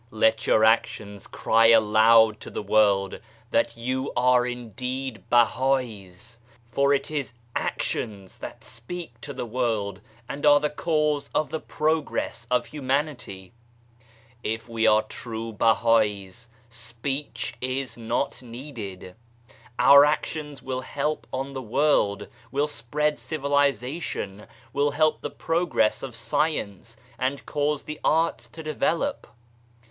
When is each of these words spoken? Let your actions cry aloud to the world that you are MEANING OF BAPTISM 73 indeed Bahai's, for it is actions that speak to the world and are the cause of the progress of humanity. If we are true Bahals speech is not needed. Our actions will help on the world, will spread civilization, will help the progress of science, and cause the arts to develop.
Let 0.09 0.47
your 0.47 0.63
actions 0.65 1.27
cry 1.27 1.67
aloud 1.67 2.39
to 2.39 2.49
the 2.49 2.63
world 2.63 3.19
that 3.51 3.77
you 3.77 4.11
are 4.17 4.45
MEANING 4.45 4.65
OF 4.69 4.75
BAPTISM 4.77 4.79
73 4.79 5.07
indeed 5.07 5.29
Bahai's, 5.29 6.39
for 6.71 6.91
it 6.91 7.11
is 7.11 7.33
actions 7.55 8.39
that 8.39 8.63
speak 8.63 9.21
to 9.21 9.31
the 9.31 9.45
world 9.45 10.01
and 10.27 10.43
are 10.43 10.59
the 10.59 10.71
cause 10.71 11.29
of 11.35 11.51
the 11.51 11.59
progress 11.59 12.47
of 12.49 12.65
humanity. 12.65 13.53
If 14.41 14.67
we 14.67 14.87
are 14.87 15.03
true 15.03 15.53
Bahals 15.53 16.47
speech 16.67 17.53
is 17.61 17.95
not 17.95 18.41
needed. 18.41 19.13
Our 19.77 20.03
actions 20.03 20.63
will 20.63 20.81
help 20.81 21.27
on 21.31 21.53
the 21.53 21.61
world, 21.61 22.27
will 22.51 22.67
spread 22.67 23.19
civilization, 23.19 24.47
will 24.73 24.89
help 24.89 25.21
the 25.21 25.29
progress 25.29 26.01
of 26.01 26.15
science, 26.15 26.97
and 27.19 27.45
cause 27.45 27.83
the 27.83 27.99
arts 28.03 28.47
to 28.47 28.63
develop. 28.63 29.27